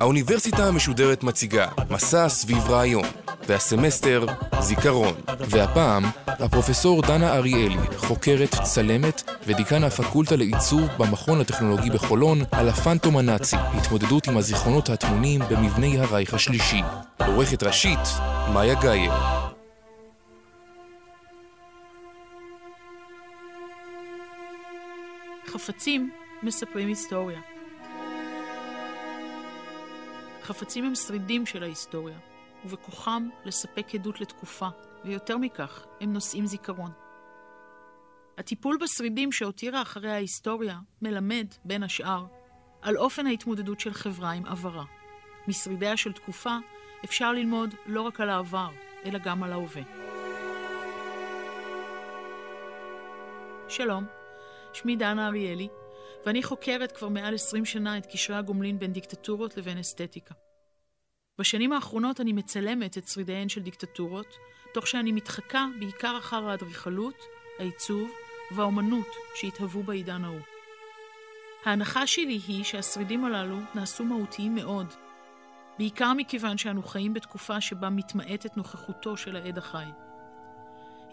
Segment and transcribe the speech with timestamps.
[0.00, 3.04] האוניברסיטה המשודרת מציגה מסע סביב רעיון,
[3.48, 4.26] והסמסטר
[4.60, 5.14] זיכרון.
[5.38, 13.56] והפעם, הפרופסור דנה אריאלי, חוקרת, צלמת ודיקן הפקולטה לעיצוב במכון הטכנולוגי בחולון על הפנטום הנאצי,
[13.56, 16.82] התמודדות עם הזיכרונות הטמונים במבני הרייך השלישי.
[17.26, 17.98] עורכת ראשית,
[18.52, 19.39] מאיה גאייר.
[25.60, 26.10] חפצים
[26.42, 27.40] מספרים היסטוריה.
[30.42, 32.18] חפצים הם שרידים של ההיסטוריה,
[32.64, 34.68] ובכוחם לספק עדות לתקופה,
[35.04, 36.90] ויותר מכך, הם נושאים זיכרון.
[38.38, 42.26] הטיפול בשרידים שהותירה אחריה ההיסטוריה מלמד, בין השאר,
[42.82, 44.84] על אופן ההתמודדות של חברה עם עברה.
[45.48, 46.56] משרידיה של תקופה
[47.04, 48.70] אפשר ללמוד לא רק על העבר,
[49.04, 49.82] אלא גם על ההווה.
[53.68, 54.19] שלום,
[54.72, 55.68] שמי דנה אריאלי,
[56.26, 60.34] ואני חוקרת כבר מעל 20 שנה את קשרי הגומלין בין דיקטטורות לבין אסתטיקה.
[61.38, 64.36] בשנים האחרונות אני מצלמת את שרידיהן של דיקטטורות,
[64.74, 67.24] תוך שאני מתחקה בעיקר אחר האדריכלות,
[67.58, 68.10] העיצוב
[68.56, 70.40] והאומנות שהתהוו בעידן ההוא.
[71.64, 74.86] ההנחה שלי היא שהשרידים הללו נעשו מהותיים מאוד,
[75.78, 79.86] בעיקר מכיוון שאנו חיים בתקופה שבה מתמעטת נוכחותו של העד החי.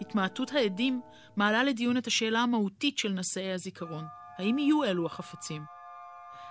[0.00, 1.00] התמעטות העדים
[1.36, 4.04] מעלה לדיון את השאלה המהותית של נשאי הזיכרון.
[4.38, 5.62] האם יהיו אלו החפצים?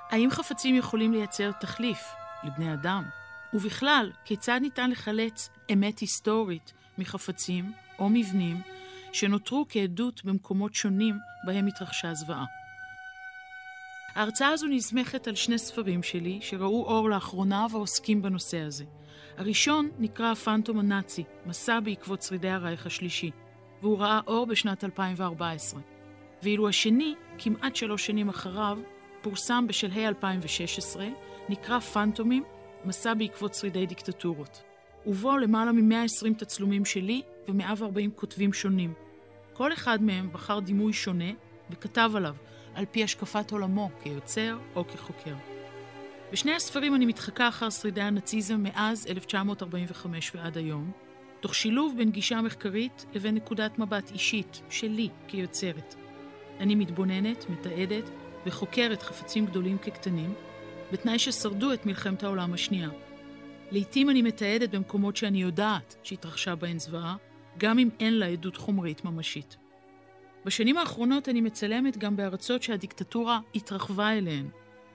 [0.09, 2.00] האם חפצים יכולים לייצר תחליף
[2.44, 3.04] לבני אדם?
[3.54, 8.62] ובכלל, כיצד ניתן לחלץ אמת היסטורית מחפצים או מבנים
[9.14, 12.45] שנותרו כעדות במקומות שונים בהם התרחשה זוועה?
[14.16, 18.86] ההרצאה הזו נסמכת על שני ספרים שלי שראו אור לאחרונה ועוסקים בנושא הזה.
[19.38, 23.32] הראשון נקרא הפנטום הנאצי, מסע בעקבות שרידי הרייך השלישי,
[23.82, 25.80] והוא ראה אור בשנת 2014.
[26.44, 28.78] ואילו השני, כמעט שלוש שנים אחריו,
[29.22, 31.08] פורסם בשלהי 2016,
[31.50, 32.44] נקרא פנטומים,
[32.86, 34.64] מסע בעקבות שרידי דיקטטורות.
[35.06, 38.94] ובו למעלה מ-120 תצלומים שלי ו-140 כותבים שונים.
[39.54, 41.32] כל אחד מהם בחר דימוי שונה
[41.70, 42.36] וכתב עליו,
[42.73, 45.57] על פי השקפת עולמו כיוצר או כחוקר.
[46.32, 50.92] בשני הספרים אני מתחקה אחר שרידי הנאציזם מאז 1945 ועד היום,
[51.39, 55.95] תוך שילוב בין גישה מחקרית לבין נקודת מבט אישית שלי כיוצרת.
[56.60, 58.10] אני מתבוננת, מתעדת
[58.45, 60.33] וחוקרת חפצים גדולים כקטנים,
[60.92, 62.89] בתנאי ששרדו את מלחמת העולם השנייה.
[63.71, 67.15] לעתים אני מתעדת במקומות שאני יודעת שהתרחשה בהן זוועה,
[67.58, 69.58] גם אם אין לה עדות חומרית ממשית.
[70.45, 74.49] בשנים האחרונות אני מצלמת גם בארצות שהדיקטטורה התרחבה אליהן,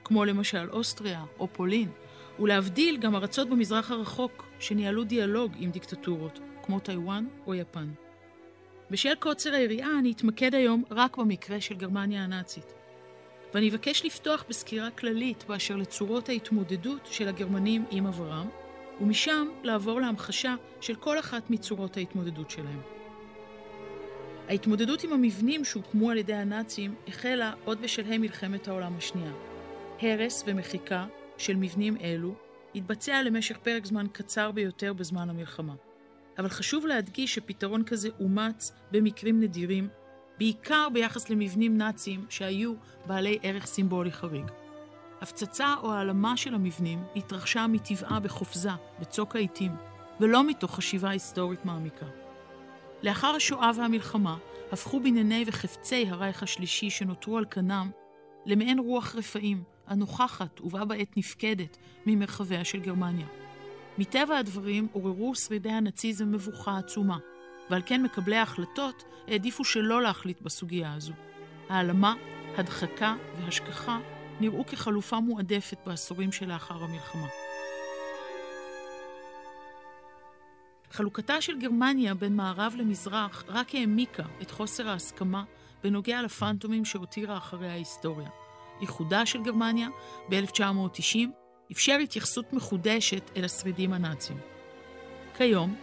[0.05, 1.89] כמו למשל אוסטריה או פולין,
[2.41, 7.89] ולהבדיל גם ארצות במזרח הרחוק שניהלו דיאלוג עם דיקטטורות, כמו טיוואן או יפן.
[8.91, 12.73] בשל קוצר היריעה אני אתמקד היום רק במקרה של גרמניה הנאצית.
[13.55, 18.49] ואני אבקש לפתוח בסקירה כללית באשר לצורות ההתמודדות של הגרמנים עם אברהם,
[19.01, 22.81] ומשם לעבור להמחשה של כל אחת מצורות ההתמודדות שלהם.
[24.49, 29.52] ההתמודדות עם המבנים שהוקמו על ידי הנאצים החלה עוד בשלהי מלחמת העולם השנייה.
[30.03, 31.07] הרס ומחיקה
[31.39, 32.35] של מבנים אלו
[32.75, 35.75] התבצע למשך פרק זמן קצר ביותר בזמן המלחמה.
[36.39, 39.89] אבל חשוב להדגיש שפתרון כזה אומץ במקרים נדירים,
[40.39, 42.75] בעיקר ביחס למבנים נאציים שהיו
[43.07, 44.45] בעלי ערך סימבולי חריג.
[45.21, 48.71] הפצצה או העלמה של המבנים התרחשה מטבעה בחופזה,
[49.01, 49.73] בצוק העיתים,
[50.21, 52.07] ולא מתוך חשיבה היסטורית מעמיקה.
[53.03, 54.37] לאחר השואה והמלחמה
[54.73, 57.91] הפכו בנייני וחפצי הרייך השלישי שנותרו על כנם
[58.47, 63.27] למעין רוח רפאים, הנוכחת ובה בעת נפקדת ממרחביה של גרמניה.
[63.99, 67.19] מטבע הדברים עוררו שרידי הנאציזם מבוכה עצומה,
[67.71, 71.13] ועל כן מקבלי ההחלטות העדיפו שלא להחליט בסוגיה הזו.
[71.69, 72.15] העלמה,
[72.57, 73.99] הדחקה והשכחה
[74.41, 77.27] נראו כחלופה מועדפת בעשורים שלאחר המלחמה.
[80.91, 85.45] חלוקתה של גרמניה בין מערב למזרח רק העמיקה את חוסר ההסכמה
[85.85, 88.42] בנוגע לפנטומים שהותירה אחרי ההיסטוריה.
[88.81, 89.89] איחודה של גרמניה
[90.31, 91.19] ב-1990
[91.73, 94.37] אפשר התייחסות מחודשת אל השרידים הנאצים.
[95.37, 95.75] כיום,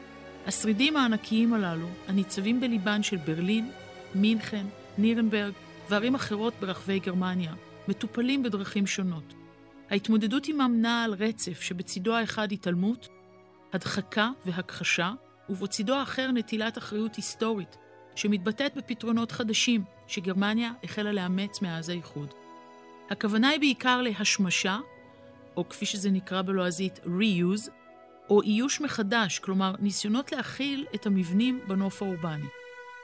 [0.47, 3.71] השרידים הענקיים הללו, הניצבים בליבן של ברלין,
[4.15, 4.65] מינכן,
[4.97, 5.53] נירנברג
[5.89, 7.53] וערים אחרות ברחבי גרמניה,
[7.87, 9.33] מטופלים בדרכים שונות.
[9.89, 13.09] ההתמודדות עמם נעה על רצף שבצידו האחד התעלמות,
[13.73, 15.11] הדחקה והכחשה,
[15.49, 17.77] ובצידו האחר נטילת אחריות היסטורית,
[18.15, 22.33] שמתבטאת בפתרונות חדשים שגרמניה החלה לאמץ מאז האיחוד.
[23.09, 24.79] הכוונה היא בעיקר להשמשה,
[25.57, 27.69] או כפי שזה נקרא בלועזית reuse,
[28.29, 32.45] או איוש מחדש, כלומר ניסיונות להכיל את המבנים בנוף האורבני.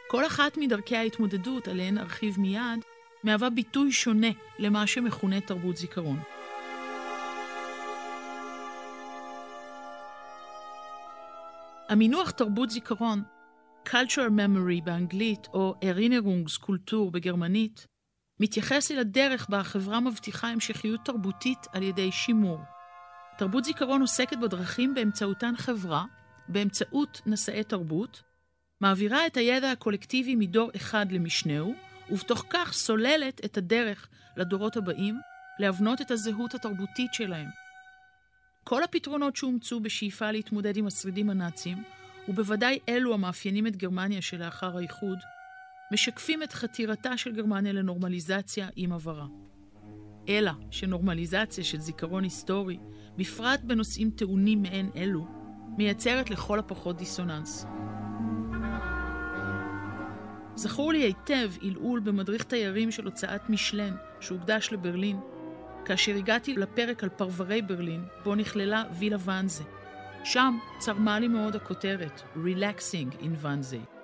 [0.08, 2.80] כל אחת מדרכי ההתמודדות, עליהן ארחיב מיד,
[3.24, 4.28] מהווה ביטוי שונה
[4.60, 6.20] למה שמכונה תרבות זיכרון.
[11.90, 13.24] המינוח תרבות זיכרון,
[13.88, 17.88] cultural memory באנגלית או Erinnerungskultur בגרמנית,
[18.40, 22.60] מתייחס אל הדרך בה החברה מבטיחה המשכיות תרבותית על ידי שימור.
[23.38, 26.06] תרבות זיכרון עוסקת בדרכים באמצעותן חברה,
[26.48, 28.24] באמצעות נשאי תרבות,
[28.82, 31.76] מעבירה את הידע הקולקטיבי מדור אחד למשנהו,
[32.12, 35.20] ובתוך כך סוללת את הדרך לדורות הבאים
[35.60, 37.48] להבנות את הזהות התרבותית שלהם.
[38.64, 41.84] כל הפתרונות שאומצו בשאיפה להתמודד עם השרידים הנאצים,
[42.28, 45.18] ובוודאי אלו המאפיינים את גרמניה שלאחר האיחוד,
[45.92, 49.26] משקפים את חתירתה של גרמניה לנורמליזציה עם עברה.
[50.30, 52.78] אלא שנורמליזציה של זיכרון היסטורי,
[53.18, 55.28] בפרט בנושאים טעונים מעין אלו,
[55.78, 57.66] מייצרת לכל הפחות דיסוננס.
[60.56, 65.20] זכור לי היטב עלעול במדריך תיירים של הוצאת משלן שהוקדש לברלין,
[65.86, 69.64] כאשר הגעתי לפרק על פרברי ברלין, בו נכללה וילה ואנזה.
[70.24, 73.95] שם צרמה לי מאוד הכותרת Relaxing in ואנזה.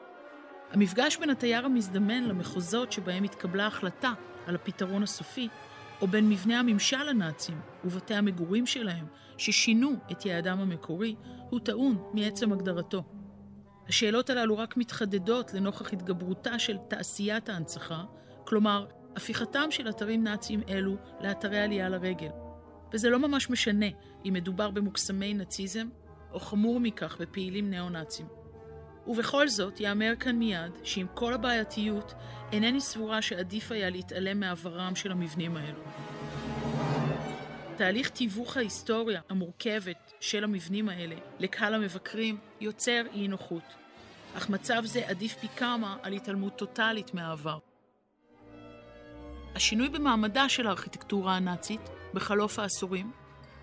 [0.72, 4.14] המפגש בין התייר המזדמן למחוזות שבהם התקבלה החלטה
[4.46, 5.48] על הפתרון הסופי,
[6.02, 9.06] או בין מבנה הממשל הנאצים ובתי המגורים שלהם,
[9.38, 11.16] ששינו את יעדם המקורי,
[11.50, 13.04] הוא טעון מעצם הגדרתו.
[13.88, 18.04] השאלות הללו רק מתחדדות לנוכח התגברותה של תעשיית ההנצחה,
[18.44, 18.86] כלומר,
[19.16, 22.30] הפיכתם של אתרים נאציים אלו לאתרי עלייה לרגל.
[22.94, 23.86] וזה לא ממש משנה
[24.26, 25.88] אם מדובר במוקסמי נאציזם,
[26.32, 28.41] או חמור מכך בפעילים ניאו-נאצים.
[29.08, 32.14] ובכל זאת, יאמר כאן מיד שעם כל הבעייתיות,
[32.52, 35.82] אינני סבורה שעדיף היה להתעלם מעברם של המבנים האלו.
[37.78, 43.64] תהליך תיווך ההיסטוריה המורכבת של המבנים האלה לקהל המבקרים יוצר אי נוחות,
[44.38, 47.58] אך מצב זה עדיף פי כמה על התעלמות טוטאלית מהעבר.
[49.56, 53.12] השינוי במעמדה של הארכיטקטורה הנאצית בחלוף העשורים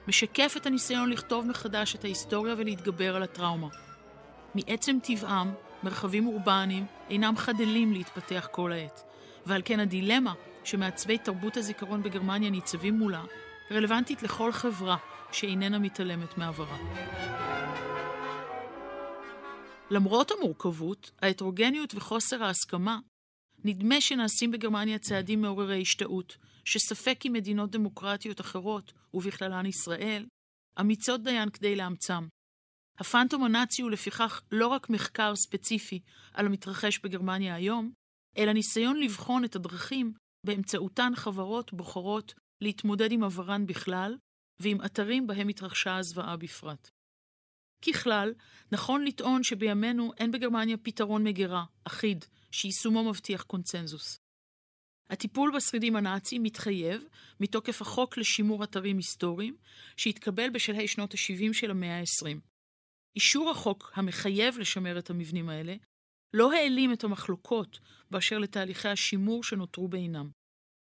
[0.08, 3.87] משקף את הניסיון לכתוב מחדש את ההיסטוריה ולהתגבר על הטראומה.
[4.54, 9.02] מעצם טבעם, מרחבים אורבניים אינם חדלים להתפתח כל העת,
[9.46, 10.34] ועל כן הדילמה
[10.64, 13.24] שמעצבי תרבות הזיכרון בגרמניה ניצבים מולה,
[13.70, 14.96] רלוונטית לכל חברה
[15.32, 16.78] שאיננה מתעלמת מעברה.
[19.90, 22.98] למרות המורכבות, ההטרוגניות וחוסר ההסכמה,
[23.64, 30.26] נדמה שנעשים בגרמניה צעדים מעוררי השתאות, שספק אם מדינות דמוקרטיות אחרות, ובכללן ישראל,
[30.80, 32.26] אמיצות דיין כדי לאמצם.
[32.98, 36.00] הפנטום הנאצי הוא לפיכך לא רק מחקר ספציפי
[36.34, 37.92] על המתרחש בגרמניה היום,
[38.38, 40.12] אלא ניסיון לבחון את הדרכים
[40.46, 44.16] באמצעותן חברות בוחרות להתמודד עם עברן בכלל,
[44.60, 46.90] ועם אתרים בהם התרחשה הזוועה בפרט.
[47.86, 48.34] ככלל,
[48.72, 54.18] נכון לטעון שבימינו אין בגרמניה פתרון מגירה, אחיד, שיישומו מבטיח קונצנזוס.
[55.10, 57.02] הטיפול בשרידים הנאצים מתחייב
[57.40, 59.56] מתוקף החוק לשימור אתרים היסטוריים,
[59.96, 62.47] שהתקבל בשלהי שנות ה-70 של המאה ה-20.
[63.18, 65.74] אישור החוק המחייב לשמר את המבנים האלה
[66.34, 67.80] לא העלים את המחלוקות
[68.10, 70.30] באשר לתהליכי השימור שנותרו בעינם.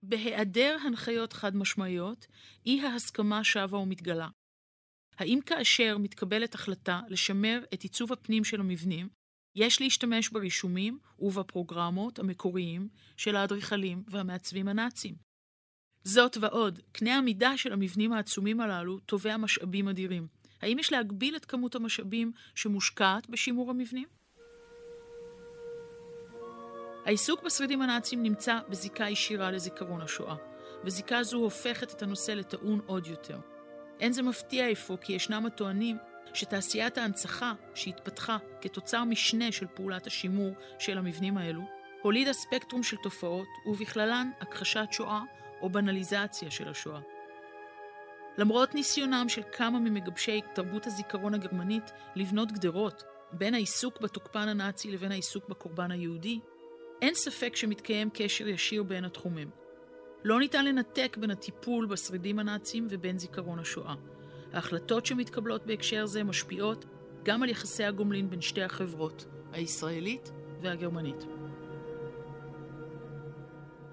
[0.04, 2.27] בהיעדר הנחיות חד-משמעיות,
[2.66, 4.27] אי ההסכמה שבה ומתגלה.
[5.18, 9.10] האם כאשר מתקבלת החלטה לשמר את עיצוב הפנים של המבנים,
[9.56, 15.15] יש להשתמש ברישומים ובפרוגרמות המקוריים של האדריכלים והמעצבים הנאצים.
[16.03, 20.35] זאת ועוד, קנה המידה של המבנים העצומים הללו תובע משאבים אדירים.
[20.62, 24.08] האם יש להגביל את כמות המשאבים שמושקעת בשימור המבנים?
[27.06, 30.36] העיסוק בשרידים הנאצים נמצא בזיקה ישירה לזיכרון השואה,
[30.84, 33.38] וזיקה זו הופכת את הנושא לטעון עוד יותר.
[34.00, 35.98] אין זה מפתיע אפוא כי ישנם הטוענים
[36.34, 41.62] שתעשיית ההנצחה שהתפתחה כתוצר משנה של פעולת השימור של המבנים האלו,
[42.02, 45.22] הולידה ספקטרום של תופעות, ובכללן הכחשת שואה
[45.62, 47.14] או בנליזציה של השואה.
[48.38, 55.12] למרות ניסיונם של כמה ממגבשי תרבות הזיכרון הגרמנית לבנות גדרות בין העיסוק בתוקפן הנאצי לבין
[55.12, 56.39] העיסוק בקורבן היהודי,
[57.01, 59.50] אין ספק שמתקיים קשר ישיר בין התחומים.
[60.24, 63.96] לא ניתן לנתק בין הטיפול בשרידים הנאצים ובין זיכרון השואה.
[64.54, 66.86] ההחלטות שמתקבלות בהקשר זה משפיעות
[67.24, 71.25] גם על יחסי הגומלין בין שתי החברות, הישראלית והגרמנית.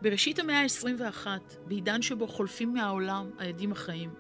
[0.02, 1.26] בראשית המאה ה-21,
[1.66, 4.11] בעידן שבו חולפים מהעולם העדים החיים,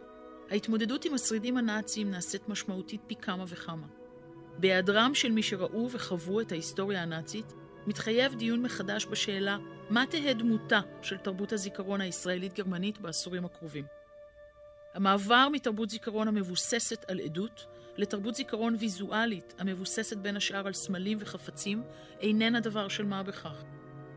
[0.52, 3.86] ההתמודדות עם השרידים הנאציים נעשית משמעותית פי כמה וכמה.
[4.58, 7.52] בהיעדרם של מי שראו וחוו את ההיסטוריה הנאצית,
[7.86, 9.58] מתחייב דיון מחדש בשאלה
[9.90, 13.84] מה תהא דמותה של תרבות הזיכרון הישראלית-גרמנית בעשורים הקרובים.
[14.94, 17.66] המעבר מתרבות זיכרון המבוססת על עדות
[17.96, 21.82] לתרבות זיכרון ויזואלית המבוססת בין השאר על סמלים וחפצים
[22.20, 23.62] איננה דבר של מה בכך.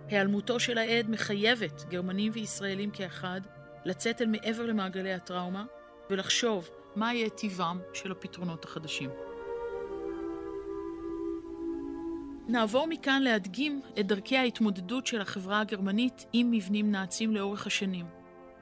[0.08, 3.42] היעלמותו של העד מחייבת גרמנים וישראלים כאחד
[3.86, 5.66] לצאת אל מעבר למעגלי הטראומה
[6.10, 9.10] ולחשוב מה יהיה טיבם של הפתרונות החדשים.
[12.48, 18.06] נעבור מכאן להדגים את דרכי ההתמודדות של החברה הגרמנית עם מבנים נאצים לאורך השנים.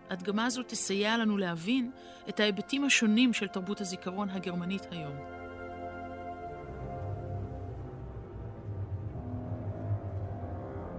[0.10, 1.92] הדגמה הזו תסייע לנו להבין
[2.30, 5.16] את ההיבטים השונים של תרבות הזיכרון הגרמנית היום.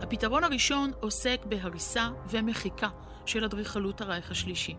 [0.00, 2.88] הפתרון הראשון עוסק בהריסה ומחיקה
[3.26, 4.76] של אדריכלות הרייך השלישי.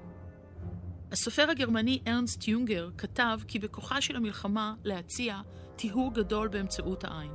[1.15, 5.41] הסופר הגרמני ארנסט יונגר כתב כי בכוחה של המלחמה להציע
[5.75, 7.31] טיהור גדול באמצעות העין.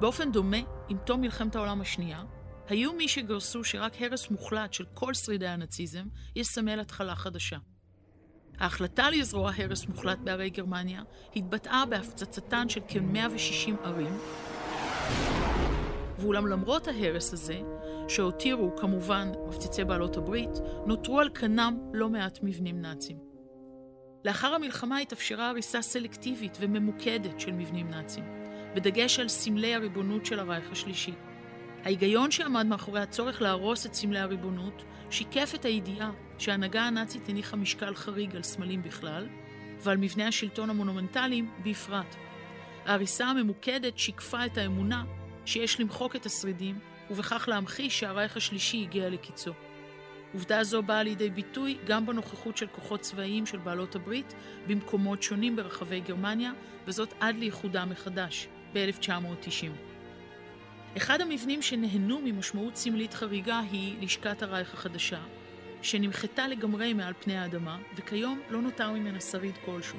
[0.00, 0.56] באופן דומה,
[0.88, 2.22] עם תום מלחמת העולם השנייה,
[2.68, 6.04] היו מי שגרסו שרק הרס מוחלט של כל שרידי הנאציזם
[6.36, 7.58] יסמל התחלה חדשה.
[8.58, 11.02] ההחלטה לזרוע הרס מוחלט בערי גרמניה
[11.36, 14.18] התבטאה בהפצצתן של כ-160 ערים,
[16.18, 17.60] ואולם למרות ההרס הזה,
[18.08, 20.50] שהותירו כמובן מפציצי בעלות הברית,
[20.86, 23.16] נותרו על כנם לא מעט מבנים נאצים.
[24.24, 28.24] לאחר המלחמה התאפשרה הריסה סלקטיבית וממוקדת של מבנים נאצים,
[28.74, 31.14] בדגש על סמלי הריבונות של הרייך השלישי.
[31.84, 37.94] ההיגיון שעמד מאחורי הצורך להרוס את סמלי הריבונות שיקף את הידיעה שההנהגה הנאצית הניחה משקל
[37.94, 39.26] חריג על סמלים בכלל,
[39.80, 42.16] ועל מבני השלטון המונומנטליים בפרט.
[42.86, 45.04] ההריסה הממוקדת שיקפה את האמונה
[45.44, 46.78] שיש למחוק את השרידים,
[47.10, 49.52] ובכך להמחיש שהרייך השלישי הגיע לקיצו.
[50.32, 54.34] עובדה זו באה לידי ביטוי גם בנוכחות של כוחות צבאיים של בעלות הברית
[54.66, 56.52] במקומות שונים ברחבי גרמניה,
[56.86, 59.70] וזאת עד לאיחודה מחדש, ב-1990.
[60.96, 65.20] אחד המבנים שנהנו ממשמעות סמלית חריגה היא לשכת הרייך החדשה,
[65.82, 69.98] שנמחתה לגמרי מעל פני האדמה, וכיום לא נותר ממנה שריד כלשהו.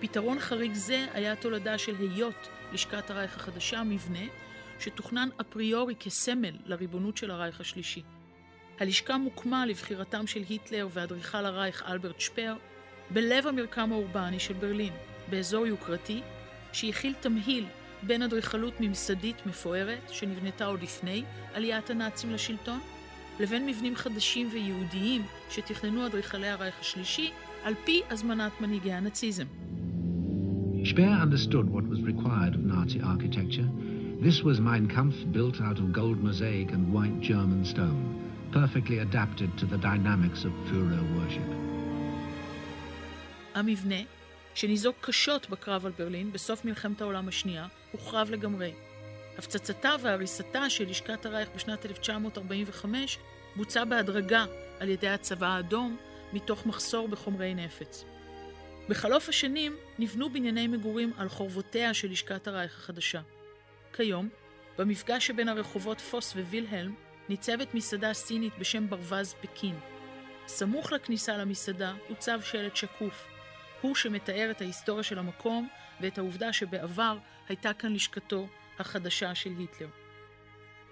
[0.00, 4.24] פתרון חריג זה היה תולדה של היות לשכת הרייך החדשה מבנה
[4.78, 8.02] שתוכנן אפריורי כסמל לריבונות של הרייך השלישי.
[8.80, 12.54] הלשכה מוקמה לבחירתם של היטלר ואדריכל הרייך אלברט שפר
[13.10, 14.92] בלב המרקם האורבני של ברלין,
[15.30, 16.20] באזור יוקרתי,
[16.72, 17.64] שהכיל תמהיל
[18.02, 21.22] בין אדריכלות ממסדית מפוארת, שנבנתה עוד לפני
[21.54, 22.78] עליית הנאצים לשלטון,
[23.40, 27.30] לבין מבנים חדשים ויהודיים שתכננו אדריכלי הרייך השלישי
[27.64, 29.44] על פי הזמנת מנהיגי הנאציזם.
[30.84, 33.68] Speer understood what was required of Nazi architecture.
[34.28, 38.02] This was Mein Kampf built out of gold mosaic and white German stone,
[38.58, 41.50] perfectly adapted to the dynamics of Führer worship.
[43.54, 44.00] המבנה,
[44.54, 48.72] שניזוק קשות בקרב על ברלין בסוף מלחמת העולם השנייה, הוחרב לגמרי.
[49.38, 53.18] הפצצתה והריסתה של לשכת הרייך בשנת 1945
[53.56, 54.44] בוצעה בהדרגה
[54.80, 55.96] על ידי הצבא האדום
[56.32, 58.04] מתוך מחסור בחומרי נפץ.
[58.88, 63.20] בחלוף השנים נבנו בנייני מגורים על חורבותיה של לשכת הרייך החדשה.
[63.96, 64.28] כיום,
[64.78, 66.94] במפגש שבין הרחובות פוס ווילהלם,
[67.28, 69.78] ניצבת מסעדה סינית בשם ברווז פקין.
[70.46, 73.26] סמוך לכניסה למסעדה הוצב שלט שקוף,
[73.80, 75.68] הוא שמתאר את ההיסטוריה של המקום
[76.00, 78.48] ואת העובדה שבעבר הייתה כאן לשכתו
[78.78, 79.88] החדשה של היטלר.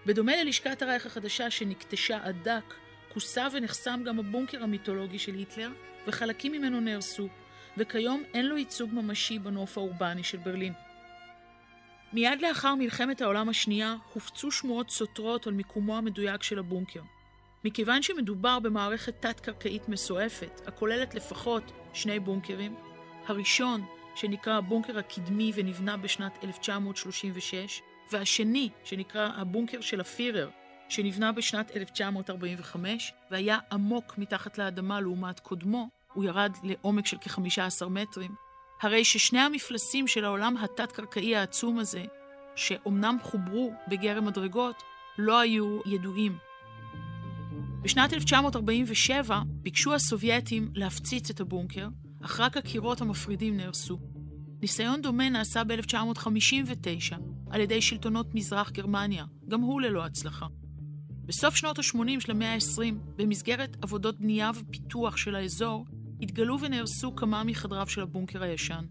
[0.07, 2.75] בדומה ללשכת הרייך החדשה שנקטשה עד דק,
[3.13, 5.71] כוסה ונחסם גם הבונקר המיתולוגי של היטלר,
[6.07, 7.29] וחלקים ממנו נהרסו,
[7.77, 10.73] וכיום אין לו ייצוג ממשי בנוף האורבני של ברלין.
[12.13, 17.01] מיד לאחר מלחמת העולם השנייה הופצו שמועות סותרות על מיקומו המדויק של הבונקר.
[17.65, 22.75] מכיוון שמדובר במערכת תת-קרקעית מסועפת, הכוללת לפחות שני בונקרים,
[23.27, 30.51] הראשון, שנקרא הבונקר הקדמי ונבנה בשנת 1936, והשני, שנקרא הבונקר של הפירר,
[30.89, 38.35] שנבנה בשנת 1945, והיה עמוק מתחת לאדמה לעומת קודמו, הוא ירד לעומק של כ-15 מטרים,
[38.83, 42.05] הרי ששני המפלסים של העולם התת-קרקעי העצום הזה,
[42.57, 44.83] שאומנם חוברו בגרם מדרגות,
[45.19, 46.37] לא היו ידועים.
[47.83, 51.89] בשנת 1947 ביקשו הסובייטים להפציץ את הבונקר,
[52.25, 53.99] אך רק הקירות המפרידים נהרסו.
[54.61, 57.17] ניסיון דומה נעשה ב-1959
[57.51, 60.47] על ידי שלטונות מזרח גרמניה, גם הוא ללא הצלחה.
[61.25, 65.87] בסוף שנות ה-80 של המאה ה-20, במסגרת עבודות בנייה ופיתוח של האזור,
[66.23, 68.85] התגלו ונהרסו כמה מחדריו של הבונקר הישן.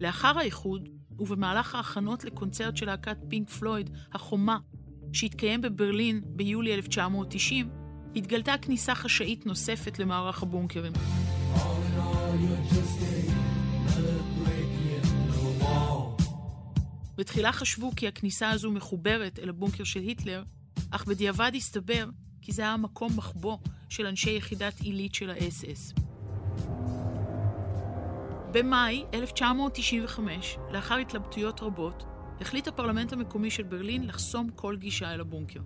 [0.00, 0.88] לאחר האיחוד,
[1.18, 4.58] ובמהלך ההכנות לקונצרט של להקת פינק פלויד, החומה,
[5.12, 7.68] שהתקיים בברלין ביולי 1990,
[8.16, 10.92] התגלתה כניסה חשאית נוספת למערך הבונקרים.
[17.16, 20.42] בתחילה חשבו כי הכניסה הזו מחוברת אל הבונקר של היטלר,
[20.90, 22.08] אך בדיעבד הסתבר
[22.42, 26.01] כי זה היה מקום מחבוא של אנשי יחידת עילית של האס-אס.
[28.52, 32.04] במאי 1995, לאחר התלבטויות רבות,
[32.40, 35.60] החליט הפרלמנט המקומי של ברלין לחסום כל גישה אל הבונקר.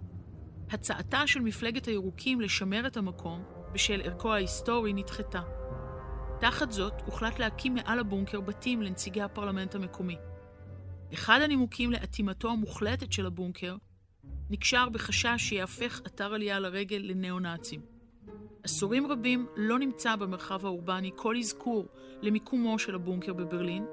[0.71, 5.43] הצעתה של מפלגת הירוקים לשמר את המקום בשל ערכו ההיסטורי נדחתה.
[6.41, 10.17] תחת זאת, הוחלט להקים מעל הבונקר בתים לנציגי הפרלמנט המקומי.
[11.15, 13.77] אחד הנימוקים לאטימתו המוחלטת של הבונקר
[14.51, 17.96] נקשר בחשש שיהפך אתר עלייה לרגל לניאו-נאצים.
[18.67, 21.87] עשורים רבים לא נמצא במרחב האורבני כל אזכור
[22.23, 23.87] למיקומו של הבונקר בברלין,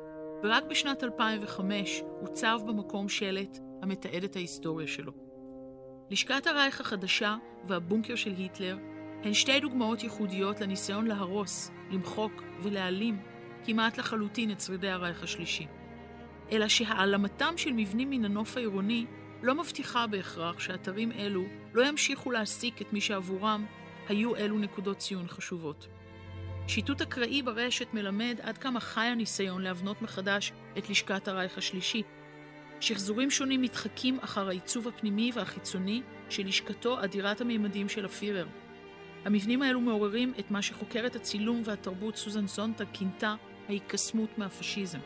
[0.44, 5.12] ורק בשנת 2005 הוצב במקום שלט המתעד את ההיסטוריה שלו.
[6.10, 7.36] לשכת הרייך החדשה
[7.68, 8.78] והבונקר של היטלר
[9.24, 13.20] הן שתי דוגמאות ייחודיות לניסיון להרוס, למחוק ולהעלים
[13.66, 15.68] כמעט לחלוטין את שרידי הרייך השלישי.
[16.52, 19.06] אלא שהעלמתם של מבנים מן הנוף העירוני
[19.44, 23.66] לא מבטיחה בהכרח שאתרים אלו לא ימשיכו להעסיק את מי שעבורם
[24.08, 25.88] היו אלו נקודות ציון חשובות.
[26.68, 32.04] שיטוט אקראי ברשת מלמד עד כמה חי הניסיון להבנות מחדש את לשכת הרייך השלישי.
[32.80, 38.48] שחזורים שונים מתחקים אחר העיצוב הפנימי והחיצוני של לשכתו אדירת המימדים של הפירר.
[39.26, 43.36] המבנים האלו מעוררים את מה שחוקרת הצילום והתרבות סוזן סונטה כינתה
[43.70, 45.00] ההיקסמות מהפשיזם.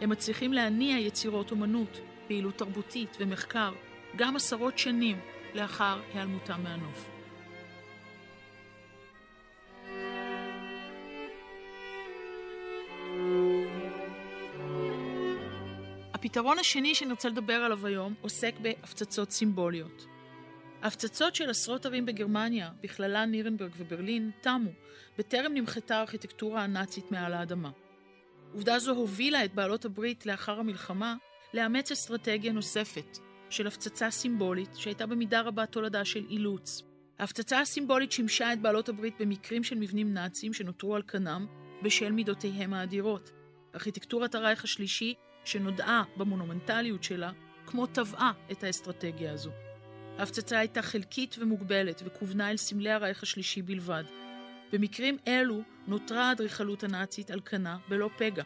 [0.00, 3.72] הם מצליחים להניע יצירות אומנות, פעילות תרבותית ומחקר,
[4.16, 5.18] גם עשרות שנים
[5.54, 7.19] לאחר היעלמותם מהנוף.
[16.20, 20.06] הפתרון השני שאני רוצה לדבר עליו היום עוסק בהפצצות סימבוליות.
[20.82, 24.70] ההפצצות של עשרות ערים בגרמניה, בכללן נירנברג וברלין, תמו,
[25.18, 27.70] בטרם נמחתה הארכיטקטורה הנאצית מעל האדמה.
[28.52, 31.16] עובדה זו הובילה את בעלות הברית לאחר המלחמה
[31.54, 33.18] לאמץ אסטרטגיה נוספת
[33.50, 36.82] של הפצצה סימבולית שהייתה במידה רבה תולדה של אילוץ.
[37.18, 41.46] ההפצצה הסימבולית שימשה את בעלות הברית במקרים של מבנים נאציים שנותרו על כנם
[41.82, 43.30] בשל מידותיהם האדירות.
[43.74, 47.30] ארכיטקטורת הרייך השלישי, שנודעה במונומנטליות שלה,
[47.66, 49.50] כמו טבעה את האסטרטגיה הזו.
[50.18, 54.04] ההפצצה הייתה חלקית ומוגבלת וכוונה אל סמלי הרייך השלישי בלבד.
[54.72, 58.42] במקרים אלו נותרה האדריכלות הנאצית על כנה בלא פגע,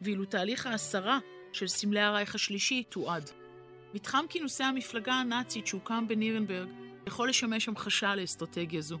[0.00, 1.18] ואילו תהליך ההסרה
[1.52, 3.30] של סמלי הרייך השלישי תועד.
[3.94, 6.68] מתחם כינוסי המפלגה הנאצית שהוקם בנירנברג
[7.06, 8.98] יכול לשמש המחשה לאסטרטגיה זו.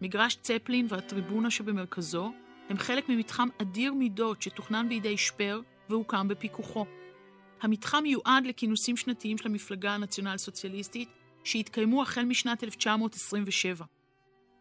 [0.00, 2.32] מגרש צפלין והטריבונה שבמרכזו
[2.68, 6.86] הם חלק ממתחם אדיר מידות שתוכנן בידי שפר והוקם בפיקוחו.
[7.62, 11.08] המתחם מיועד לכינוסים שנתיים של המפלגה הנציונל סוציאליסטית
[11.44, 13.84] שהתקיימו החל משנת 1927.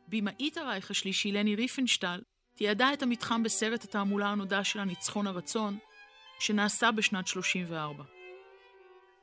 [0.07, 2.21] במאית הרייך השלישי, לני ריפנשטל,
[2.55, 5.77] תיעדה את המתחם בסרט התעמולה הנודע של הניצחון הרצון,
[6.39, 8.03] שנעשה בשנת 34.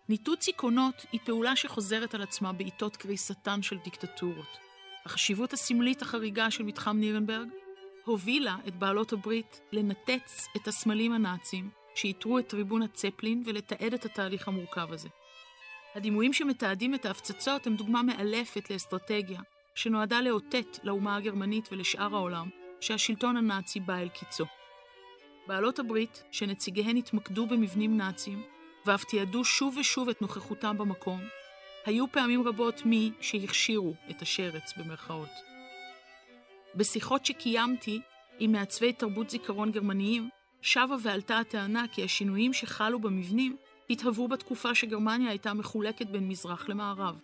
[0.09, 4.59] ניתוץ עקרונות היא פעולה שחוזרת על עצמה בעיתות קריסתן של דיקטטורות.
[5.05, 7.49] החשיבות הסמלית החריגה של מתחם נירנברג
[8.05, 14.49] הובילה את בעלות הברית לנתץ את הסמלים הנאצים שאיתרו את טריבון הצפלין ולתעד את התהליך
[14.49, 15.09] המורכב הזה.
[15.95, 19.41] הדימויים שמתעדים את ההפצצות הם דוגמה מאלפת לאסטרטגיה
[19.75, 22.49] שנועדה לאותת לאומה הגרמנית ולשאר העולם
[22.81, 24.45] שהשלטון הנאצי בא אל קיצו.
[25.47, 28.43] בעלות הברית, שנציגיהן התמקדו במבנים נאציים,
[28.87, 31.21] ואף תיעדו שוב ושוב את נוכחותם במקום,
[31.87, 35.29] היו פעמים רבות מי שהכשירו את השרץ במרכאות.
[36.75, 38.01] בשיחות שקיימתי
[38.39, 40.29] עם מעצבי תרבות זיכרון גרמניים,
[40.62, 43.57] שבה ועלתה הטענה כי השינויים שחלו במבנים
[43.90, 47.21] התהוו בתקופה שגרמניה הייתה מחולקת בין מזרח למערב.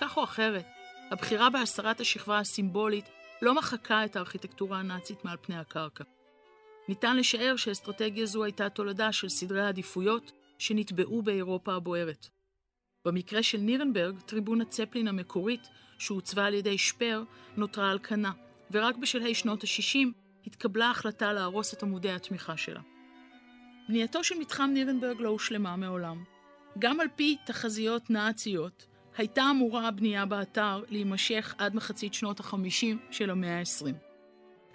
[0.00, 0.64] כך או אחרת,
[1.10, 3.04] הבחירה בהסרת השכבה הסימבולית
[3.42, 6.04] לא מחקה את הארכיטקטורה הנאצית מעל פני הקרקע.
[6.88, 12.28] ניתן לשער שאסטרטגיה זו הייתה תולדה של סדרי העדיפויות שנטבעו באירופה הבוערת.
[13.04, 17.22] במקרה של נירנברג, טריבונה צפלין המקורית, שהוצבה על ידי שפר,
[17.56, 18.32] נותרה על כנה,
[18.70, 22.80] ורק בשלהי שנות ה-60 התקבלה החלטה להרוס את עמודי התמיכה שלה.
[23.88, 26.24] בנייתו של מתחם נירנברג לא הושלמה מעולם.
[26.78, 33.30] גם על פי תחזיות נאציות, הייתה אמורה הבנייה באתר להימשך עד מחצית שנות ה-50 של
[33.30, 33.92] המאה ה-20.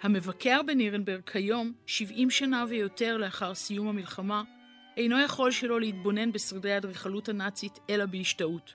[0.02, 4.42] המבקר בנירנברג כיום, 70 שנה ויותר לאחר סיום המלחמה,
[4.96, 8.74] אינו יכול שלא להתבונן בשרידי האדריכלות הנאצית, אלא בהשתאות.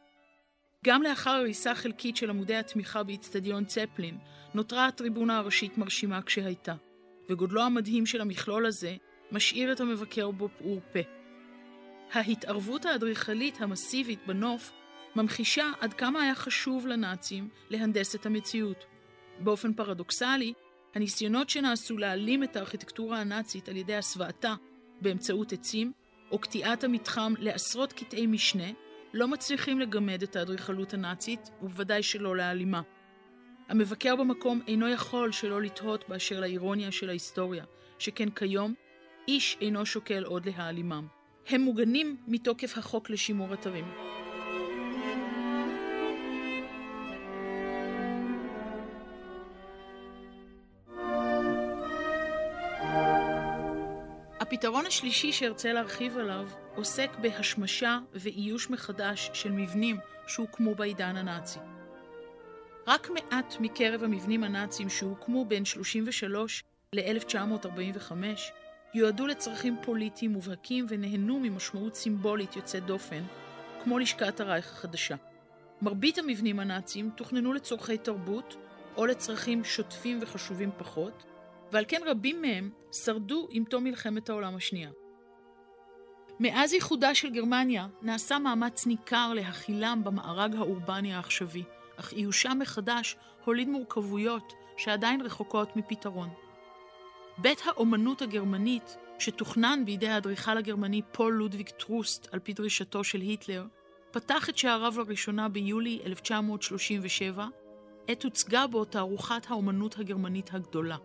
[0.86, 4.18] גם לאחר הריסה חלקית של עמודי התמיכה באיצטדיון צפלין,
[4.54, 6.76] נותרה הטריבונה הראשית מרשימה כשהייתה,
[7.30, 8.96] וגודלו המדהים של המכלול הזה
[9.32, 11.00] משאיר את המבקר בו פעור פה.
[12.14, 14.72] ההתערבות האדריכלית המסיבית בנוף
[15.16, 18.86] ממחישה עד כמה היה חשוב לנאצים להנדס את המציאות.
[19.40, 20.54] באופן פרדוקסלי,
[20.96, 24.56] הניסיונות שנעשו להעלים את הארכיטקטורה הנאצית על ידי הסוואתה
[25.02, 25.92] באמצעות עצים,
[26.32, 28.68] או קטיעת המתחם לעשרות קטעי משנה,
[29.14, 32.82] לא מצליחים לגמד את האדריכלות הנאצית, ובוודאי שלא להעלימה.
[33.70, 37.64] המבקר במקום אינו יכול שלא לתהות באשר לאירוניה של ההיסטוריה,
[38.00, 38.74] שכן כיום,
[39.28, 41.08] איש אינו שוקל עוד להעלימם.
[41.50, 43.86] הם מוגנים מתוקף החוק לשימור אתרים.
[54.40, 61.60] הפתרון השלישי שארצה להרחיב עליו עוסק בהשמשה ואיוש מחדש של מבנים שהוקמו בעידן הנאצי.
[62.88, 68.12] רק מעט מקרב המבנים הנאציים שהוקמו בין 33 ל-1945
[68.94, 73.24] יועדו לצרכים פוליטיים מובהקים ונהנו ממשמעות סימבולית יוצאת דופן,
[73.84, 75.16] כמו לשכת הרייך החדשה.
[75.82, 78.56] מרבית המבנים הנאציים תוכננו לצורכי תרבות
[78.98, 81.24] או לצרכים שוטפים וחשובים פחות,
[81.72, 84.90] ועל כן רבים מהם שרדו עם תום מלחמת העולם השנייה.
[86.40, 91.64] מאז איחודה של גרמניה נעשה מאמץ ניכר להכילם במארג האורבני העכשווי,
[92.00, 96.30] אך איושם מחדש הוליד מורכבויות שעדיין רחוקות מפתרון.
[97.38, 103.66] בית האומנות הגרמנית, שתוכנן בידי האדריכל הגרמני פול לודוויג טרוסט על פי דרישתו של היטלר,
[104.12, 107.48] פתח את שעריו לראשונה ביולי 1937,
[108.08, 110.98] עת הוצגה בו תערוכת האומנות הגרמנית הגדולה.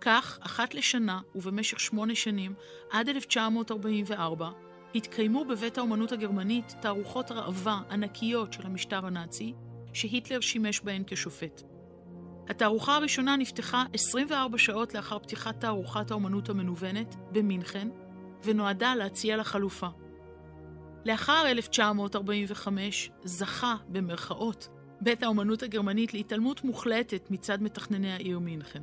[0.00, 2.54] כך, אחת לשנה ובמשך שמונה שנים,
[2.90, 4.50] עד 1944,
[4.94, 9.54] התקיימו בבית האומנות הגרמנית תערוכות ראווה ענקיות של המשטר הנאצי,
[9.94, 11.62] שהיטלר שימש בהן כשופט.
[12.48, 17.88] התערוכה הראשונה נפתחה 24 שעות לאחר פתיחת תערוכת האומנות המנוונת במינכן,
[18.44, 19.88] ונועדה להציע לה חלופה.
[21.04, 24.68] לאחר 1945 זכה, במרכאות,
[25.00, 28.82] בית האומנות הגרמנית להתעלמות מוחלטת מצד מתכנני העיר מינכן.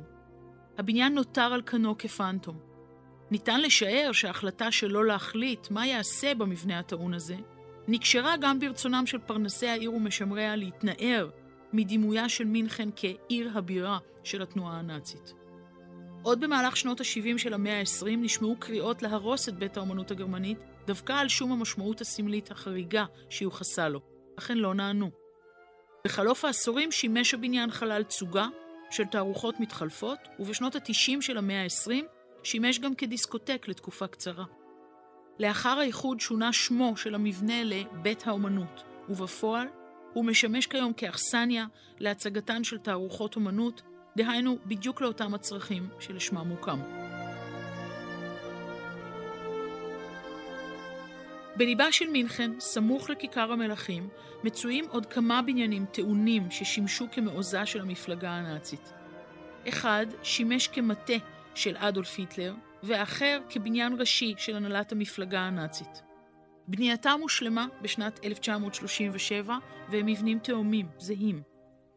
[0.78, 2.58] הבניין נותר על כנו כפנטום.
[3.30, 7.36] ניתן לשער שההחלטה שלא להחליט מה יעשה במבנה הטעון הזה,
[7.88, 11.30] נקשרה גם ברצונם של פרנסי העיר ומשמריה להתנער
[11.72, 15.34] מדימויה של מינכן כעיר הבירה של התנועה הנאצית.
[16.22, 21.12] עוד במהלך שנות ה-70 של המאה ה-20 נשמעו קריאות להרוס את בית האומנות הגרמנית, דווקא
[21.12, 24.00] על שום המשמעות הסמלית החריגה שיוחסה לו,
[24.38, 25.10] אך הן לא נענו.
[26.04, 28.48] בחלוף העשורים שימש הבניין חלל תצוגה
[28.90, 31.90] של תערוכות מתחלפות, ובשנות ה-90 של המאה ה-20
[32.42, 34.44] שימש גם כדיסקוטק לתקופה קצרה.
[35.42, 39.66] לאחר האיחוד שונה שמו של המבנה לבית האומנות, ובפועל
[40.12, 41.66] הוא משמש כיום כאכסניה
[41.98, 43.82] להצגתן של תערוכות אומנות,
[44.16, 46.78] דהיינו בדיוק לאותם הצרכים שלשמם הוקם.
[51.56, 54.08] בליבה של מינכן, סמוך לכיכר המלכים,
[54.44, 58.92] מצויים עוד כמה בניינים טעונים ששימשו כמעוזה של המפלגה הנאצית.
[59.68, 61.16] אחד שימש כמטה
[61.54, 66.02] של אדולף היטלר, והאחר כבניין ראשי של הנהלת המפלגה הנאצית.
[66.68, 71.42] בנייתם הושלמה בשנת 1937, והם מבנים תאומים, זהים.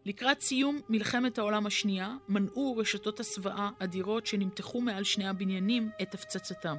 [0.06, 6.78] לקראת סיום מלחמת העולם השנייה, מנעו רשתות הסוואה אדירות שנמתחו מעל שני הבניינים את הפצצתם.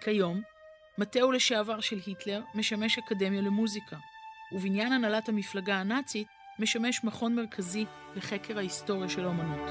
[0.00, 0.42] כיום,
[0.98, 3.96] מטהו לשעבר של היטלר משמש אקדמיה למוזיקה,
[4.52, 6.26] ובניין הנהלת המפלגה הנאצית
[6.58, 7.84] משמש מכון מרכזי
[8.16, 9.70] לחקר ההיסטוריה של האמנות.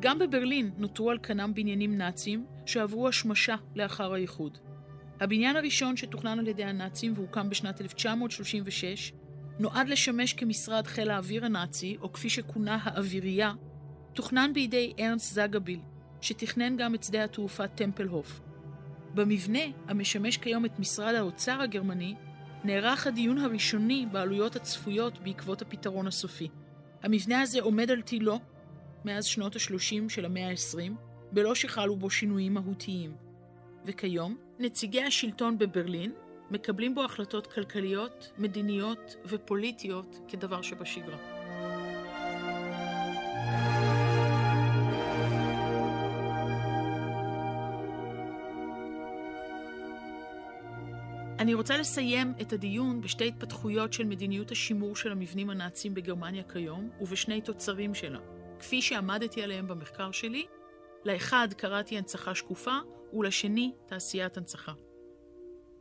[0.00, 4.58] גם בברלין נותרו על כנם בניינים נאציים שעברו השמשה לאחר האיחוד.
[5.20, 9.12] הבניין הראשון שתוכנן על ידי הנאצים והוקם בשנת 1936
[9.58, 13.52] נועד לשמש כמשרד חיל האוויר הנאצי, או כפי שכונה האווירייה,
[14.12, 15.80] תוכנן בידי ארנס זגביל,
[16.20, 18.40] שתכנן גם את שדה התעופה טמפלהוף.
[19.14, 22.14] במבנה, המשמש כיום את משרד האוצר הגרמני,
[22.64, 26.48] נערך הדיון הראשוני בעלויות הצפויות בעקבות הפתרון הסופי.
[27.02, 28.38] המבנה הזה עומד על תילו
[29.04, 30.92] מאז שנות ה-30 של המאה ה-20,
[31.32, 33.12] בלא שחלו בו שינויים מהותיים.
[33.84, 36.12] וכיום, נציגי השלטון בברלין
[36.50, 41.38] מקבלים בו החלטות כלכליות, מדיניות ופוליטיות כדבר שבשגרה.
[51.38, 56.90] אני רוצה לסיים את הדיון בשתי התפתחויות של מדיניות השימור של המבנים הנאציים בגרמניה כיום,
[57.00, 58.37] ובשני תוצרים שלה.
[58.60, 60.46] כפי שעמדתי עליהם במחקר שלי,
[61.04, 62.76] לאחד קראתי הנצחה שקופה,
[63.12, 64.72] ולשני תעשיית הנצחה.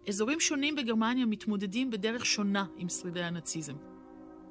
[0.08, 3.76] אזורים שונים בגרמניה מתמודדים בדרך שונה עם שרידי הנאציזם.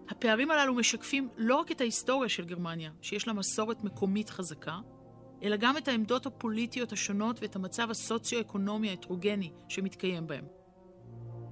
[0.09, 4.79] הפערים הללו משקפים לא רק את ההיסטוריה של גרמניה, שיש לה מסורת מקומית חזקה,
[5.43, 10.45] אלא גם את העמדות הפוליטיות השונות ואת המצב הסוציו-אקונומי ההטרוגני שמתקיים בהם.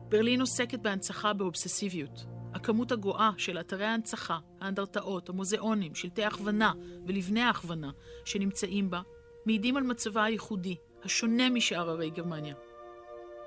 [0.09, 6.73] ברלין עוסקת בהנצחה באובססיביות, הכמות הגואה של אתרי ההנצחה, האנדרטאות, המוזיאונים, שלטי הכוונה
[7.07, 7.91] ולבני ההכוונה
[8.25, 9.01] שנמצאים בה,
[9.47, 12.55] מעידים על מצבה הייחודי, השונה משאר ערי גרמניה.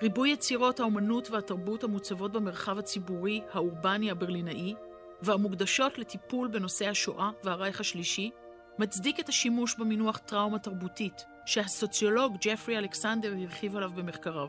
[0.02, 4.74] ריבוי יצירות האומנות והתרבות המוצבות במרחב הציבורי האורבני הברלינאי,
[5.22, 8.32] והמוקדשות לטיפול בנושא השואה והרייך השלישי,
[8.80, 14.48] מצדיק את השימוש במינוח טראומה תרבותית, שהסוציולוג ג'פרי אלכסנדר הרחיב עליו במחקריו.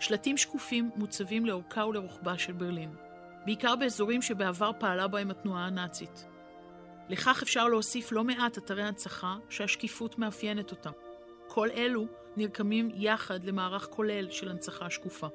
[0.00, 2.90] שלטים שקופים מוצבים לאורכה ולרוחבה של ברלין,
[3.50, 6.26] בעיקר באזורים שבעבר פעלה בהם התנועה הנאצית.
[7.08, 10.90] לכך אפשר להוסיף לא מעט אתרי הנצחה שהשקיפות מאפיינת אותם.
[11.48, 15.26] כל אלו נרקמים יחד למערך כולל של הנצחה שקופה.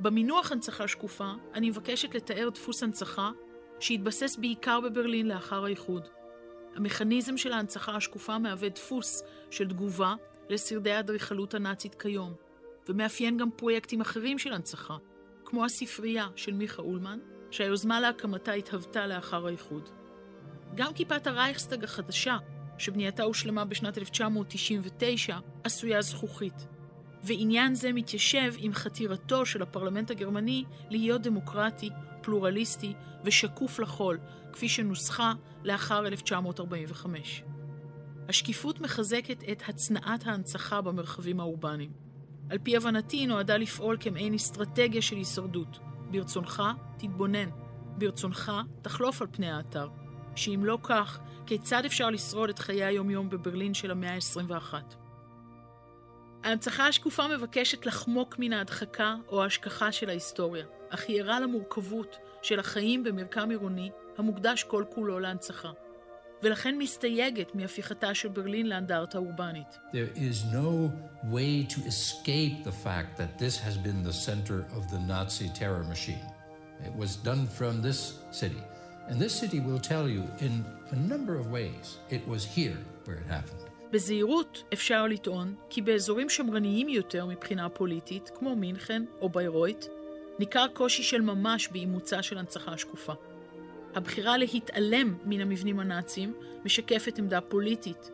[0.00, 3.30] במינוח הנצחה שקופה, אני מבקשת לתאר דפוס הנצחה
[3.80, 6.08] שהתבסס בעיקר בברלין לאחר האיחוד.
[6.76, 10.14] המכניזם של ההנצחה השקופה מהווה דפוס של תגובה
[10.48, 12.34] לשרידי האדריכלות הנאצית כיום,
[12.88, 14.96] ומאפיין גם פרויקטים אחרים של הנצחה,
[15.50, 17.18] כמו הספרייה של מיכה אולמן,
[17.50, 19.88] שהיוזמה להקמתה התהוותה לאחר האיחוד.
[20.74, 22.36] גם כיפת הרייכסטאג החדשה,
[22.78, 26.66] שבנייתה הושלמה בשנת 1999, עשויה זכוכית.
[27.22, 31.90] ועניין זה מתיישב עם חתירתו של הפרלמנט הגרמני להיות דמוקרטי,
[32.22, 32.92] פלורליסטי
[33.24, 34.18] ושקוף לכול,
[34.52, 35.32] כפי שנוסחה
[35.64, 37.42] לאחר 1945.
[38.28, 42.07] השקיפות מחזקת את הצנעת ההנצחה במרחבים האורבניים.
[42.50, 45.78] על פי הבנתי נועדה לפעול כמעין אסטרטגיה של הישרדות.
[46.10, 46.62] ברצונך,
[46.98, 47.48] תתבונן.
[47.98, 49.88] ברצונך, תחלוף על פני האתר.
[50.36, 54.74] שאם לא כך, כיצד אפשר לשרוד את חיי היומיום בברלין של המאה ה-21?
[56.44, 62.60] ההנצחה השקופה מבקשת לחמוק מן ההדחקה או ההשכחה של ההיסטוריה, אך היא ערה למורכבות של
[62.60, 65.70] החיים במרקם עירוני המוקדש כל כולו להנצחה,
[66.42, 69.78] ולכן מסתייגת מהפיכתה של ברלין לאנדרטה אורבנית.
[69.92, 70.90] There is no
[71.32, 75.84] way to escape the fact that this has been the center of the Nazi terror
[75.84, 76.26] machine.
[76.88, 78.62] It was done from this city.
[79.08, 80.54] And this city will tell you in
[80.96, 83.64] a number of ways it was here where it happened.
[83.90, 89.84] בזהירות אפשר לטעון כי באזורים שמרניים יותר מבחינה פוליטית, כמו מינכן או ביירויט,
[90.38, 93.12] ניכר קושי של ממש באימוצה של הנצחה שקופה.
[93.98, 96.34] הבחירה להתעלם מן המבנים הנאציים
[96.64, 98.10] משקפת עמדה פוליטית.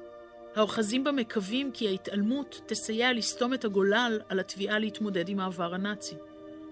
[0.55, 6.15] האוחזים בה מקווים כי ההתעלמות תסייע לסתום את הגולל על התביעה להתמודד עם העבר הנאצי.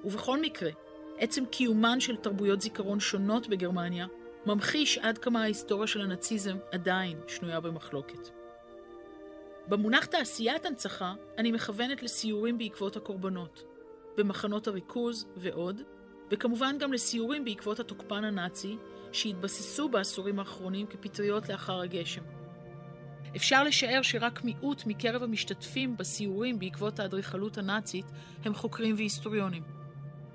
[0.04, 0.70] ובכל מקרה,
[1.18, 4.06] עצם קיומן של תרבויות זיכרון שונות בגרמניה
[4.46, 8.28] ממחיש עד כמה ההיסטוריה של הנאציזם עדיין שנויה במחלוקת.
[9.68, 13.64] במונח תעשיית הנצחה אני מכוונת לסיורים בעקבות הקורבנות,
[14.16, 15.82] במחנות הריכוז ועוד,
[16.32, 18.76] וכמובן גם לסיורים בעקבות התוקפן הנאצי
[19.12, 22.22] שהתבססו בעשורים האחרונים כפטריות לאחר הגשם.
[23.36, 28.06] אפשר לשער שרק מיעוט מקרב המשתתפים בסיורים בעקבות האדריכלות הנאצית
[28.44, 29.62] הם חוקרים והיסטוריונים.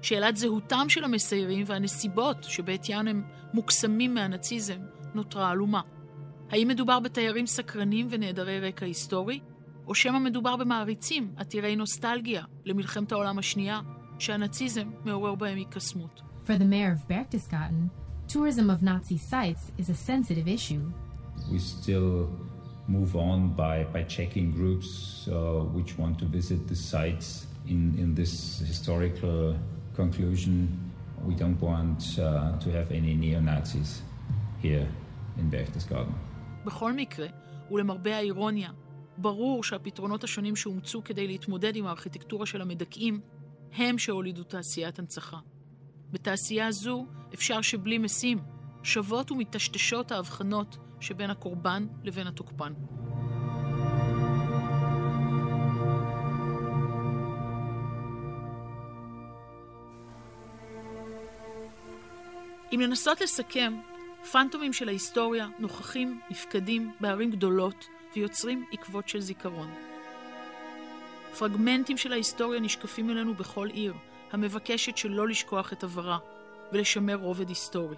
[0.02, 4.80] שאלת זהותם של המסיירים והנסיבות שבעטיין הם מוקסמים מהנאציזם
[5.14, 5.82] נותרה עלומה.
[6.50, 9.40] האם מדובר בתיירים סקרנים ונעדרי רקע היסטורי,
[9.88, 13.80] או שמא מדובר במעריצים עתירי נוסטלגיה למלחמת העולם השנייה,
[14.20, 16.22] שהנאציזם מעורר בהם היקסמות.
[16.46, 17.90] For the mayor of Berchtesgaden,
[18.28, 20.84] tourism of Nazi sites is a sensitive issue.
[21.52, 22.30] We still
[22.88, 24.90] move on by, by checking groups
[25.28, 25.34] uh,
[25.76, 29.56] which want to visit the sites in, in this historical
[29.94, 30.54] conclusion.
[31.30, 34.02] We don't want uh, to have any neo-Nazis
[34.62, 34.88] here
[35.38, 36.14] in Berchtesgaden.
[36.66, 37.28] בכל מקרה,
[37.72, 38.70] ולמרבה האירוניה,
[39.18, 43.20] ברור שהפתרונות השונים שאומצו כדי להתמודד עם הארכיטקטורה של המדכאים,
[43.74, 45.38] הם שהולידו תעשיית הנצחה.
[46.12, 48.40] בתעשייה זו אפשר שבלי משים,
[48.84, 52.74] שוות ומטשטשות ההבחנות שבין הקורבן לבין התוקפן.
[62.74, 63.74] אם לנסות לסכם,
[64.32, 69.87] פנטומים של ההיסטוריה נוכחים, נפקדים בערים גדולות ויוצרים עקבות של זיכרון.
[71.40, 73.94] פרגמנטים של ההיסטוריה נשקפים אלינו בכל עיר,
[74.32, 76.18] המבקשת שלא לשכוח את עברה
[76.72, 77.96] ולשמר רובד היסטורי.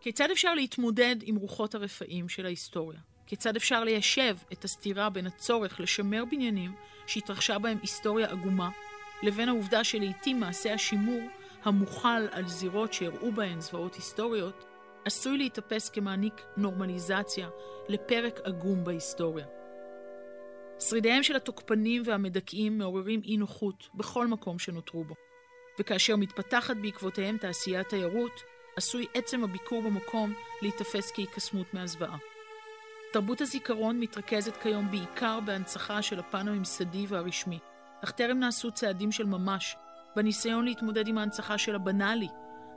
[0.00, 2.98] כיצד אפשר להתמודד עם רוחות הרפאים של ההיסטוריה?
[3.26, 6.74] כיצד אפשר ליישב את הסתירה בין הצורך לשמר בניינים
[7.06, 8.70] שהתרחשה בהם היסטוריה עגומה,
[9.22, 11.22] לבין העובדה שלעיתים מעשה השימור
[11.64, 14.64] המוכל על זירות שהראו בהן זוועות היסטוריות,
[15.04, 17.48] עשוי להיתפס כמעניק נורמליזציה
[17.88, 19.57] לפרק עגום בהיסטוריה.
[20.80, 25.14] שרידיהם של התוקפנים והמדכאים מעוררים אי נוחות בכל מקום שנותרו בו,
[25.80, 28.42] וכאשר מתפתחת בעקבותיהם תעשיית תיירות,
[28.76, 32.16] עשוי עצם הביקור במקום להיתפס כהיקסמות מהזוועה.
[33.12, 37.58] תרבות הזיכרון מתרכזת כיום בעיקר בהנצחה של הפן הממסדי והרשמי,
[38.04, 39.76] אך טרם נעשו צעדים של ממש
[40.16, 42.28] בניסיון להתמודד עם ההנצחה של הבנאלי,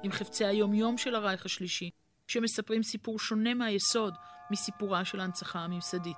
[0.03, 1.89] עם חפצי היום-יום של הרייך השלישי,
[2.27, 4.13] שמספרים סיפור שונה מהיסוד
[4.51, 6.17] מסיפורה של ההנצחה הממסדית.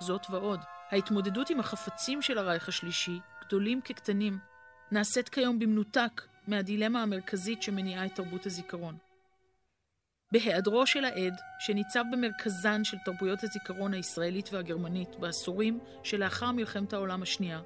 [0.00, 4.38] זאת ועוד, ההתמודדות עם החפצים של הרייך השלישי, גדולים כקטנים,
[4.92, 8.96] נעשית כיום במנותק מהדילמה המרכזית שמניעה את תרבות הזיכרון.
[10.32, 17.60] בהיעדרו של העד, שניצב במרכזן של תרבויות הזיכרון הישראלית והגרמנית בעשורים שלאחר מלחמת העולם השנייה,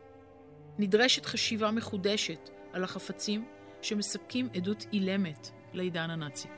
[0.78, 3.48] נדרשת חשיבה מחודשת על החפצים
[3.82, 6.48] שמספקים עדות אילמת לעידן הנאצי.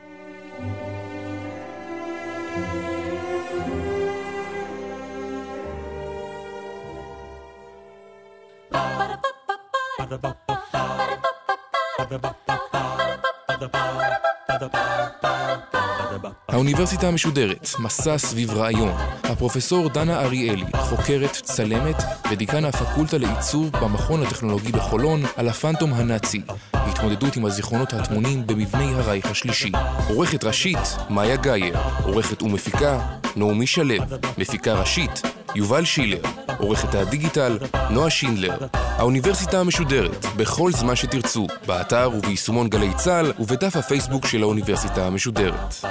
[16.49, 18.93] האוניברסיטה המשודרת, מסע סביב רעיון.
[19.25, 21.97] הפרופסור דנה אריאלי, חוקרת, צלמת
[22.31, 26.43] ודיקן הפקולטה לעיצוב במכון הטכנולוגי בחולון על הפנטום הנאצי.
[26.73, 29.73] התמודדות עם הזיכרונות הטמונים במבני הרייך השלישי.
[30.09, 30.79] עורכת ראשית,
[31.11, 31.77] מאיה גאייר.
[32.05, 33.01] עורכת ומפיקה,
[33.37, 34.05] נעמי שלו.
[34.38, 35.23] מפיקה ראשית,
[35.55, 36.43] יובל שילר.
[36.59, 37.59] עורכת הדיגיטל,
[37.90, 38.57] נועה שינדלר.
[38.73, 45.85] האוניברסיטה המשודרת, בכל זמן שתרצו, באתר וביישומון גלי צה"ל ובדף הפייסבוק של האוניברסיטה המשודרת.